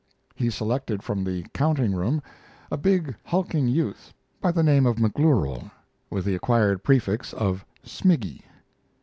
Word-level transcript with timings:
He 0.33 0.49
selected 0.49 1.03
from 1.03 1.23
the 1.23 1.43
counting 1.53 1.93
room 1.93 2.23
a 2.71 2.75
big, 2.75 3.15
hulking 3.23 3.67
youth 3.67 4.11
by 4.41 4.51
the 4.51 4.63
name 4.63 4.87
of 4.87 4.95
McGlooral, 4.95 5.69
with 6.09 6.25
the 6.25 6.33
acquired 6.33 6.81
prefix 6.83 7.33
of 7.35 7.63
"Smiggy." 7.85 8.41